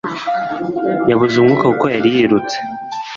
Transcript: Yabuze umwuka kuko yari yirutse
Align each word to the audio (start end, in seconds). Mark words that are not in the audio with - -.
Yabuze 1.09 1.33
umwuka 1.37 1.65
kuko 1.71 1.85
yari 1.95 2.09
yirutse 2.15 2.57